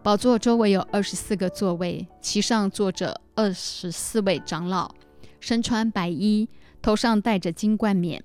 [0.01, 4.93] 宝座周围有二十四个座位，其上坐着二十四位长老，
[5.39, 6.47] 身穿白衣，
[6.81, 8.23] 头上戴着金冠冕。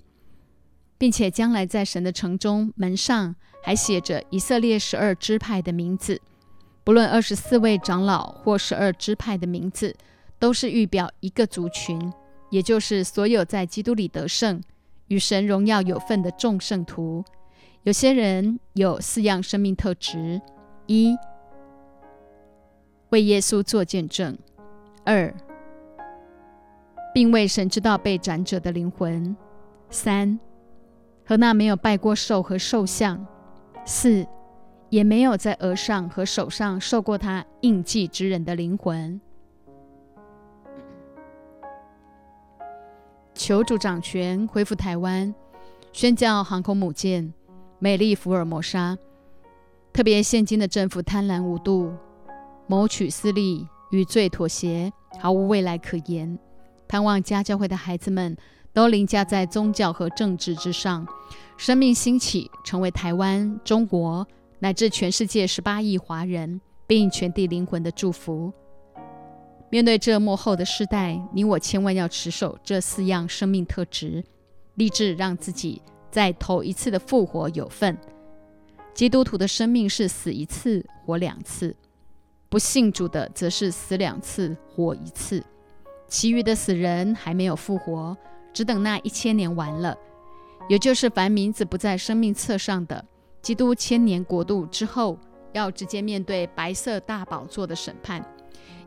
[0.96, 6.20] 并且将来在神的城中门上还写着以色列十二支派的名字，
[6.82, 9.94] 不论二十四位长老或十二支派的名字，
[10.38, 12.12] 都是预表一个族群，
[12.50, 14.62] 也就是所有在基督里得胜、
[15.08, 17.24] 与神荣耀有份的众圣徒。
[17.82, 20.40] 有些人有四样生命特质：
[20.86, 21.14] 一、
[23.14, 24.34] 为耶稣做见证；
[25.04, 25.32] 二、
[27.14, 29.36] 并为神知道被斩者的灵魂；
[29.88, 30.36] 三。
[31.24, 33.24] 和那没有拜过兽和兽像，
[33.84, 34.26] 四
[34.90, 39.20] 也没有在额上和手上受过他印记之人的灵魂。
[43.32, 45.32] 求主掌权，恢复台湾，
[45.92, 47.32] 宣教航空母舰
[47.78, 48.98] 美丽福尔摩沙。
[49.92, 51.92] 特别现今的政府贪婪无度，
[52.66, 56.38] 谋取私利，与罪妥协，毫无未来可言。
[56.88, 58.36] 盼望家教会的孩子们。
[58.74, 61.06] 都凌驾在宗教和政治之上，
[61.56, 64.26] 生命兴起，成为台湾、中国
[64.58, 68.52] 乃至全世界十八亿华人并全地灵魂的祝福。
[69.70, 74.24] 面对这幕后的世代，你我千万要持守这四样生命特质，
[74.74, 77.96] 立志让自己在头一次的复活有份。
[78.92, 81.76] 基督徒的生命是死一次活两次，
[82.48, 85.42] 不信主的则是死两次活一次，
[86.06, 88.16] 其余的死人还没有复活。
[88.52, 89.96] 只等那一千年完了，
[90.68, 93.04] 也就是凡名字不在生命册上的
[93.42, 95.18] 基督千年国度之后，
[95.52, 98.24] 要直接面对白色大宝座的审判，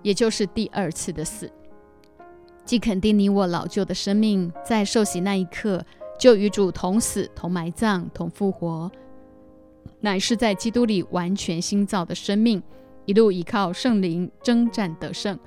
[0.01, 1.51] 也就是第二次的死。
[2.63, 5.85] 既肯定你我老旧的生命在受洗那一刻
[6.17, 8.89] 就与主同死、同埋葬、同复活，
[9.99, 12.63] 乃是在基督里完全新造的生命，
[13.07, 15.39] 一路依靠圣灵征战得胜，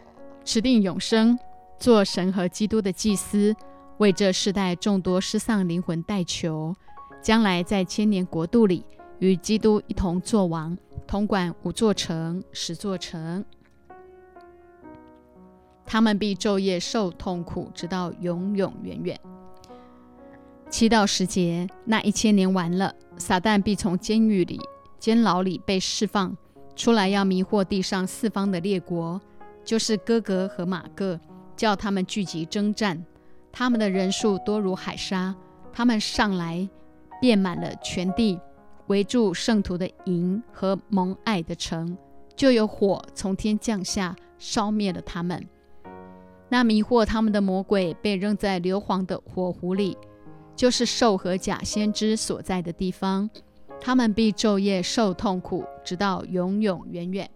[0.47, 1.39] 持定永生，
[1.79, 3.55] 做神和基督的祭司。
[3.99, 6.75] 为这世代众多失丧灵魂代求，
[7.21, 8.83] 将来在千年国度里
[9.19, 10.75] 与基督一同作王，
[11.07, 13.45] 统管五座城、十座城。
[15.85, 19.21] 他们必昼夜受痛苦，直到永永远远。
[20.71, 24.59] 七到十节，那一千年完了，撒旦必从监狱里、
[24.99, 26.35] 监牢里被释放
[26.77, 29.21] 出来，要迷惑地上四方的列国，
[29.65, 31.19] 就是哥哥和马各，
[31.57, 33.05] 叫他们聚集征战。
[33.53, 35.35] 他们的人数多如海沙，
[35.73, 36.69] 他们上来
[37.21, 38.41] 遍满了全地，
[38.87, 41.97] 围住圣徒的营和蒙爱的城，
[42.35, 45.47] 就有火从天降下，烧灭了他们。
[46.49, 49.99] 那迷惑他们的魔鬼被扔在硫磺的火湖里，
[50.57, 53.29] 就是兽和假先知所在的地方。
[53.81, 57.31] 他们必昼夜受痛苦，直到永永远远。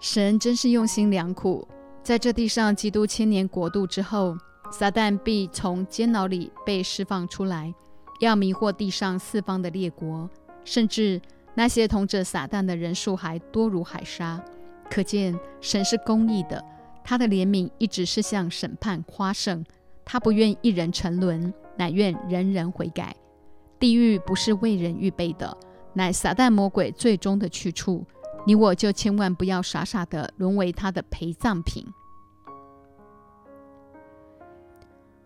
[0.00, 1.66] 神真是用心良苦。
[2.02, 4.36] 在这地上，基督千年国度之后，
[4.72, 7.72] 撒旦必从监牢里被释放出来，
[8.18, 10.28] 要迷惑地上四方的列国，
[10.64, 11.22] 甚至
[11.54, 14.44] 那些同着撒旦的人数还多如海沙。
[14.90, 16.62] 可见神是公义的，
[17.04, 19.64] 他的怜悯一直是向审判夸胜，
[20.04, 23.14] 他不愿一人沉沦，乃愿人人悔改。
[23.78, 25.56] 地狱不是为人预备的，
[25.94, 28.04] 乃撒旦魔鬼最终的去处。
[28.46, 31.86] 你我就千万不要傻傻的沦为他的陪葬品。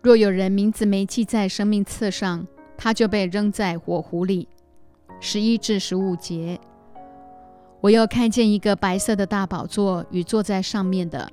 [0.03, 4.47] 若有人名字没记在生命册上，他就被扔在火湖里。
[5.19, 6.59] 十一至十五节，
[7.81, 11.27] 我又看见一个白色的大宝座与坐在上面的，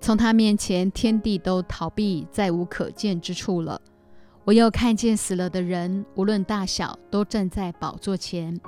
[0.00, 3.80] 从他面前天地都逃避，再无可见之处了。
[4.48, 8.58] 我又看见死了的人，无论大小，都站在宝座前，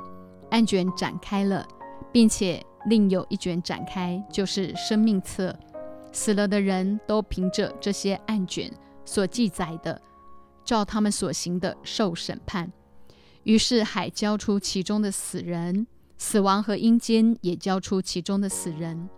[0.50, 1.66] 案卷展开了。
[2.12, 5.58] 并且另有一卷展开，就是生命册。
[6.12, 8.70] 死了的人都凭着这些案卷
[9.06, 9.98] 所记载的，
[10.66, 12.70] 照他们所行的受审判。
[13.44, 15.86] 于是海交出其中的死人，
[16.18, 19.08] 死亡和阴间也交出其中的死人，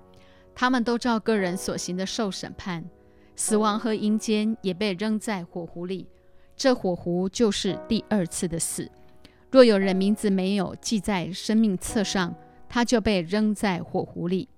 [0.55, 2.85] 他们都照个人所行的受审判。
[3.35, 6.07] 死亡和阴间也被扔在火湖里，
[6.57, 8.91] 这火湖就是第二次的死。
[9.51, 12.35] 若有人名字没有记在生命册上，
[12.69, 14.49] 他就被扔在火湖里。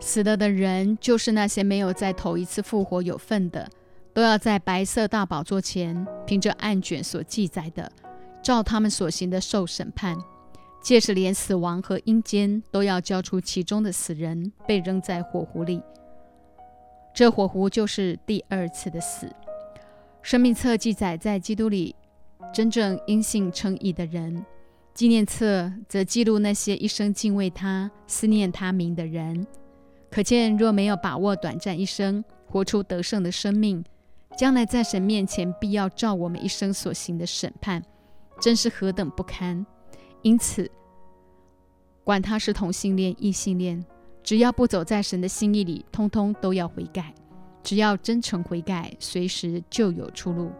[0.00, 3.68] 死了的人，就是那些没有在头一次复活有份的，
[4.14, 7.92] 都要在白色大宝座前，凭着案卷所记载的，
[8.42, 10.16] 照他们所行的受审判。
[10.82, 15.82] 届时，连死亡和阴间都要交出其中的死人，被扔在火湖里。
[17.20, 19.30] 这火湖就是第二次的死。
[20.22, 21.94] 生命册记载在基督里
[22.50, 24.42] 真正因信称义的人，
[24.94, 29.46] 纪念册则记录那些一生敬畏他、思念他名的人。
[30.10, 33.84] 可见，若没有把握短暂一生，活出得胜的生命，
[34.34, 37.84] 将来在神面前必要照我们一生所行的审判，
[38.40, 39.66] 真是何等不堪！
[40.22, 40.70] 因此，
[42.02, 43.84] 管他是同性恋、异性恋，
[44.22, 47.14] 只要不走在神的心意里，通通都要悔改。
[47.62, 50.50] 只要真诚悔改，随时就有出路。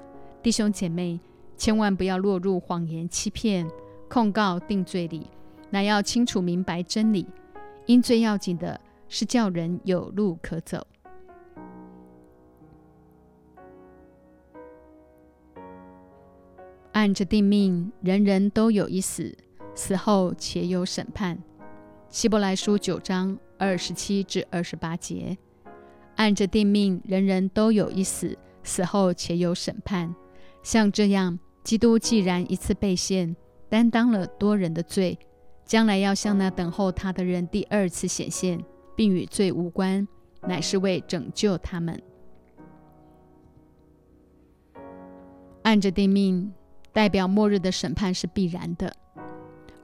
[0.43, 1.21] 弟兄姐妹，
[1.57, 3.69] 千万不要落入谎言、欺骗、
[4.09, 5.27] 控告、定罪里，
[5.71, 7.27] 乃要清楚明白真理。
[7.87, 8.81] 因最要紧的。
[9.13, 10.87] 是叫人有路可走。
[16.93, 19.37] 按着定命，人人都有一死，
[19.75, 21.37] 死后且有审判。
[22.09, 25.39] 希伯来书九章二十七至二十八节。
[26.17, 30.13] 按着定命，人人都有一死，死后且有审判。
[30.63, 33.37] 像这样，基督既然一次被献，
[33.69, 35.19] 担当了多人的罪，
[35.65, 38.61] 将来要向那等候他的人第二次显现。
[38.97, 40.07] 并与罪无关，
[40.43, 42.03] 乃是为拯救他们。
[45.63, 46.53] 按着定命，
[46.93, 48.95] 代表末日的审判是必然的。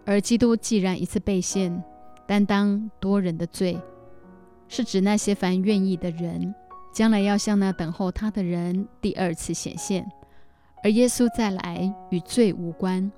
[0.05, 1.83] 而基督既然一次被献，
[2.27, 3.81] 担当多人的罪，
[4.68, 6.55] 是指那些凡愿意的人，
[6.93, 10.11] 将来要向那等候他的人第二次显现。
[10.83, 13.11] 而耶稣再来与罪无关，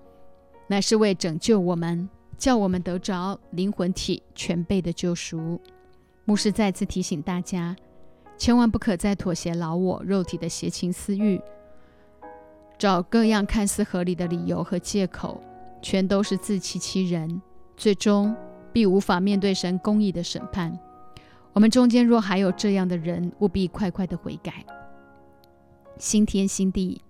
[0.69, 5.61] 乃是为拯救我们，叫我们得着灵魂体全备的救赎。
[6.25, 7.75] 牧师再次提醒大家，
[8.37, 11.41] 千万不可再妥协老我肉体的邪情私欲，
[12.79, 15.41] 找各样看似合理的理由和借口，
[15.83, 17.41] 全都是自欺欺人，
[17.77, 18.35] 最终
[18.79, 20.79] 必无法面对神公义的审判。
[21.53, 24.64] 我们中间若还有这样的人，务必快快的悔改。
[25.97, 27.03] 新天新地，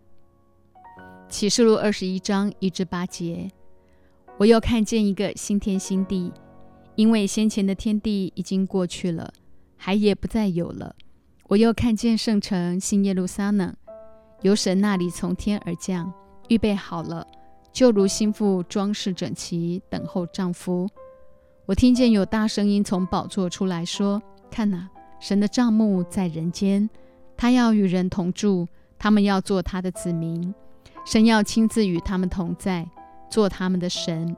[1.29, 3.51] 启示录二十一章一至八节，
[4.39, 6.33] 我又看见一个新天新地。
[6.95, 9.31] 因为先前的天地已经过去了，
[9.77, 10.97] 海也不再有了。
[11.49, 13.77] 我又看见圣城新耶路撒冷，
[14.41, 16.11] 由神那里从天而降，
[16.49, 17.27] 预备好了，
[17.75, 20.89] 就如心腹装饰整齐，等候丈夫。
[21.69, 24.89] 我听见有大声音从宝座出来说：“看哪，
[25.21, 26.89] 神的帐幕在人间，
[27.37, 28.67] 他要与人同住，
[28.99, 30.55] 他们要做他的子民，
[31.05, 32.89] 神要亲自与他们同在，
[33.29, 34.35] 做他们的神。”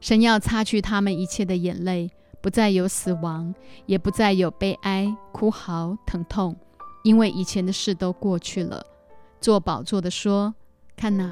[0.00, 2.10] 神要擦去他们一切的眼泪，
[2.40, 3.54] 不再有死亡，
[3.84, 6.56] 也不再有悲哀、哭嚎、疼痛，
[7.04, 8.82] 因为以前的事都过去了。
[9.38, 10.54] 做宝座的说
[10.96, 11.30] ：“看哪，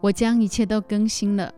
[0.00, 1.52] 我将一切都更新了。”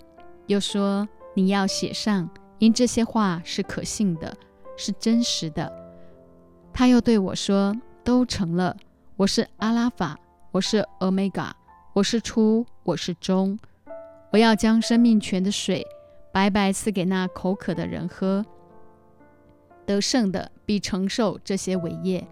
[0.48, 1.06] 又说
[1.36, 4.36] ：“你要写上，因这些话是可信的，
[4.76, 5.72] 是真实的。”
[6.72, 8.76] 他又对我说：“都成了。
[9.16, 10.18] 我是阿拉法，
[10.52, 11.54] 我是欧米伽，
[11.94, 13.58] 我是初，我是终。
[14.30, 15.86] 我要将生命泉的水。”
[16.32, 18.44] 白白赐给那口渴的人喝，
[19.86, 22.28] 得胜的必承受这些伟业。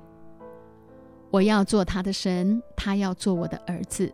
[1.30, 4.12] 我要做他的神，他要做我的儿子。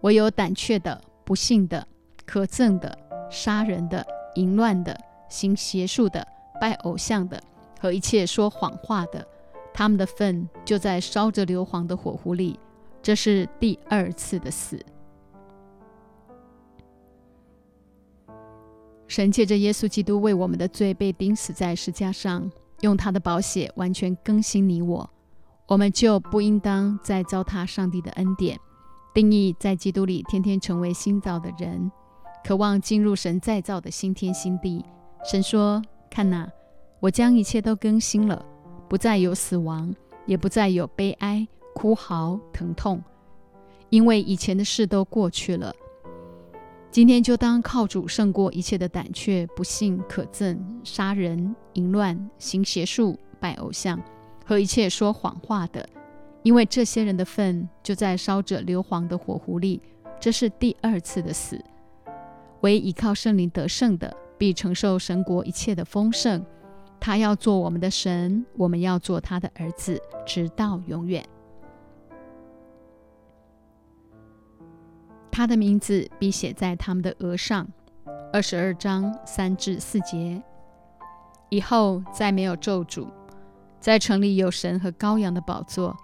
[0.00, 1.86] 我有胆怯的、不幸的、
[2.24, 2.96] 可憎的、
[3.30, 4.02] 杀人的、
[4.36, 6.26] 淫乱的、行邪术的、
[6.60, 7.42] 拜偶像的
[7.80, 9.26] 和一切说谎话的，
[9.72, 12.58] 他们的粪就在烧着硫磺的火湖里。
[13.00, 14.84] 这是第二次的死。
[19.06, 22.50] 神借着耶稣基督为我们的罪被钉死在石架上，
[22.80, 25.08] 用他的宝血完全更新你我，
[25.66, 28.58] 我们就不应当再糟蹋上帝的恩典。
[29.14, 31.90] 定义在基督里天天成为新造的人，
[32.44, 34.84] 渴望进入神再造的新天新地。
[35.24, 36.50] 神说：“看哪，
[37.00, 38.44] 我将一切都更新了，
[38.88, 39.94] 不再有死亡，
[40.26, 43.02] 也不再有悲哀、哭嚎、疼痛，
[43.90, 45.74] 因为以前的事都过去了。”
[46.90, 54.00] 今天就当靠主胜过一切的胆怯、不幸、可憎、杀人、淫乱、行邪术、拜偶像
[54.46, 55.86] 和一切说谎话的，
[56.42, 59.82] 因为这些人的粪就在烧着硫磺的火湖里。
[60.18, 61.62] 这是第二次的死。
[62.62, 66.44] 唯依靠圣灵得胜的，必承受神国一切的丰盛。
[67.00, 71.24] 他要做我们的神，我们要做他的儿子，直到永远。
[75.30, 77.68] 他的名字必写在他们的额上。
[78.32, 80.42] 二十二章三至四节。
[81.50, 83.06] 以后再没有咒诅，
[83.80, 85.96] 在城里有神和羔羊的宝座，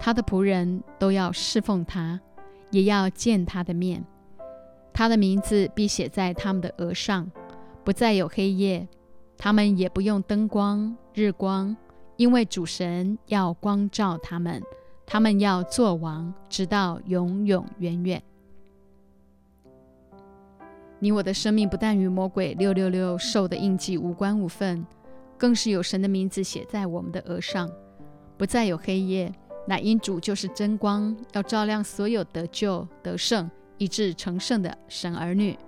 [0.00, 2.18] 他的仆人都要侍奉他，
[2.70, 4.04] 也要见他的面。
[4.92, 7.30] 他的名字必写在他们的额上，
[7.84, 8.86] 不再有黑夜，
[9.36, 11.76] 他们也不用灯光、日光，
[12.16, 14.62] 因为主神要光照他们。
[15.04, 18.22] 他们要做王，直到永永远远。
[21.00, 24.86] 你我的生命不但与魔鬼六六六兽的印记无关无分，
[25.36, 27.68] 更是有神的名字写在我们的额上，
[28.38, 29.30] 不再有黑夜。
[29.66, 35.58] 乃因主就是真光，要照亮所有得救得胜以致成圣的神儿女。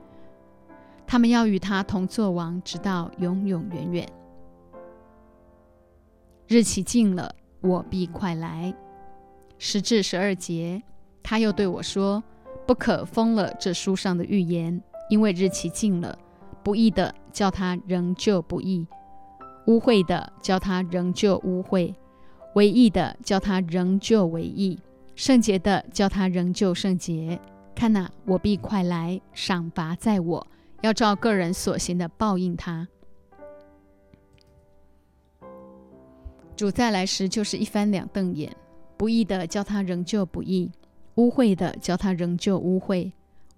[1.07, 4.09] 他们要与他同作王，直到永永远远。
[6.46, 8.74] 日期近了，我必快来。
[9.59, 10.82] 十至十二节，
[11.22, 12.22] 他又对我说
[12.66, 16.18] ：“不可封了这书上的预言。”因为日期近了，
[16.62, 18.86] 不义的叫他仍旧不义，
[19.66, 21.94] 污秽的叫他仍旧污秽，
[22.55, 24.78] 为义的叫他仍旧为义，
[25.14, 27.38] 圣洁的叫他仍旧圣洁。
[27.74, 30.46] 看哪，我必快来，赏罚在我，
[30.83, 32.89] 要照个人所行的报应他。
[36.57, 38.55] 主再来时，就是一翻两瞪眼，
[38.97, 40.70] 不义的叫他仍旧不义，
[41.16, 43.12] 污秽的叫他仍旧污秽。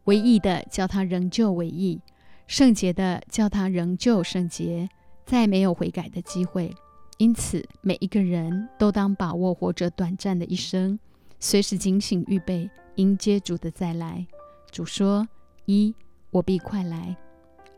[0.04, 2.00] 唯义的叫他仍旧为义，
[2.46, 4.88] 圣洁的叫他仍旧圣洁，
[5.24, 6.72] 再没有悔改的机会。
[7.18, 10.98] 因此，每一个人都当把握活着短暂的一生，
[11.40, 14.24] 随时警醒预备迎接主的再来。
[14.70, 15.26] 主说：
[15.64, 15.92] 一，
[16.36, 17.16] 我必快来；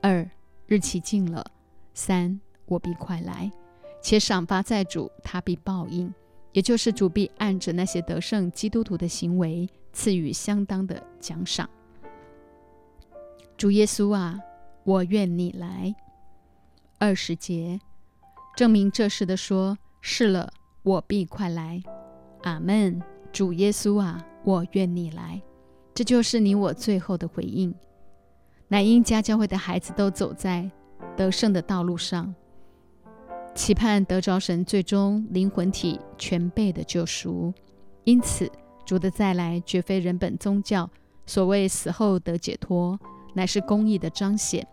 [0.02, 0.28] 二，
[0.66, 1.44] 日期近了；
[1.94, 3.48] 三，我必快来，
[4.02, 6.12] 且赏罚在主，他必报应，
[6.50, 11.70] 也就是主必按着那些得胜基督徒的行为赐予相当的奖赏。
[13.56, 14.36] 主耶稣啊，
[14.82, 15.94] 我愿你来。
[16.98, 17.80] 二十节，
[18.56, 20.52] 证明这事的说：是了，
[20.82, 21.80] 我必快来。
[22.42, 23.00] 阿门。
[23.30, 25.40] 主耶稣啊，我愿你来。
[25.94, 27.72] 这就是你我最后的回应。
[28.68, 30.70] 乃因家教会的孩子都走在
[31.16, 32.34] 得胜的道路上，
[33.54, 37.52] 期盼得着神最终灵魂体全备的救赎。
[38.04, 38.50] 因此，
[38.86, 40.88] 主的再来绝非人本宗教
[41.26, 42.98] 所谓死后得解脱。
[43.34, 44.66] 乃是公义的彰显，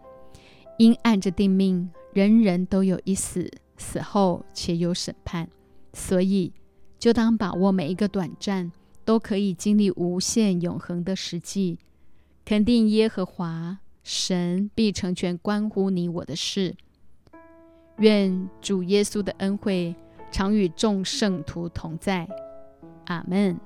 [0.80, 5.48] 因按着定命，人人都有一死，死后且有审判，
[5.94, 6.52] 所以
[6.98, 8.72] 就当把握每一个短暂，
[9.04, 11.78] 都可以经历无限永恒的实际，
[12.44, 16.76] 肯定耶和华神必成全关乎你我的事。
[17.98, 19.96] 愿主耶稣的恩惠
[20.32, 22.28] 常与众圣徒同在，
[23.06, 23.60] 阿门。